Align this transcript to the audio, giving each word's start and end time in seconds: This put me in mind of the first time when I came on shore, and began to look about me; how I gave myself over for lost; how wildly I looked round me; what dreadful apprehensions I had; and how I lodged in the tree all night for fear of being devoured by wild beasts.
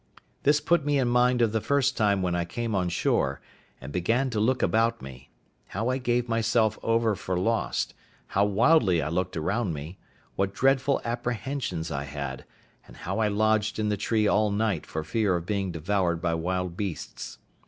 This 0.41 0.59
put 0.59 0.83
me 0.83 0.97
in 0.97 1.07
mind 1.09 1.43
of 1.43 1.51
the 1.51 1.61
first 1.61 1.95
time 1.95 2.23
when 2.23 2.33
I 2.33 2.43
came 2.43 2.73
on 2.73 2.89
shore, 2.89 3.39
and 3.79 3.93
began 3.93 4.31
to 4.31 4.39
look 4.39 4.63
about 4.63 4.99
me; 4.99 5.29
how 5.67 5.89
I 5.89 5.99
gave 5.99 6.27
myself 6.27 6.79
over 6.81 7.13
for 7.13 7.37
lost; 7.37 7.93
how 8.29 8.43
wildly 8.45 8.99
I 8.99 9.09
looked 9.09 9.35
round 9.35 9.75
me; 9.75 9.99
what 10.35 10.55
dreadful 10.55 11.01
apprehensions 11.05 11.91
I 11.91 12.05
had; 12.05 12.45
and 12.87 12.97
how 12.97 13.19
I 13.19 13.27
lodged 13.27 13.77
in 13.77 13.89
the 13.89 13.95
tree 13.95 14.27
all 14.27 14.49
night 14.49 14.87
for 14.87 15.03
fear 15.03 15.35
of 15.35 15.45
being 15.45 15.71
devoured 15.71 16.19
by 16.19 16.33
wild 16.33 16.75
beasts. 16.75 17.37